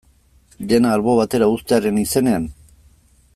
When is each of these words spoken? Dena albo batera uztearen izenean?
Dena 0.71 0.93
albo 0.95 1.15
batera 1.19 1.51
uztearen 1.57 2.01
izenean? 2.05 2.49